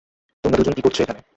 তোমরা 0.43 0.57
দুজন 0.59 0.73
কি 0.77 0.81
করছো 0.81 0.99
এখানে? 1.03 1.21